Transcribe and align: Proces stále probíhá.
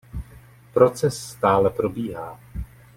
Proces 0.73 1.15
stále 1.29 1.69
probíhá. 1.69 2.39